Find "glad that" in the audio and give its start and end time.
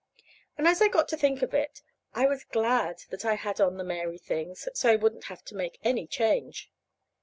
2.43-3.23